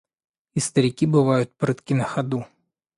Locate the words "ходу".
2.05-2.47